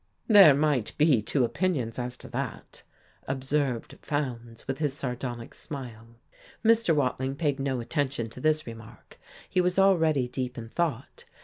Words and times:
"There 0.27 0.55
might 0.55 0.97
be 0.97 1.21
two 1.21 1.45
opinions 1.45 1.99
as 1.99 2.17
to 2.17 2.27
that," 2.29 2.81
observed 3.27 3.99
Fowndes, 4.01 4.67
with 4.67 4.79
his 4.79 4.95
sardonic 4.97 5.53
smile. 5.53 6.19
Mr. 6.65 6.95
Watling 6.95 7.35
paid 7.35 7.59
no 7.59 7.79
attention 7.79 8.27
to 8.31 8.41
this 8.41 8.65
remark. 8.65 9.19
He 9.47 9.61
was 9.61 9.77
already 9.77 10.27
deep 10.27 10.57
in 10.57 10.69
thought. 10.69 11.25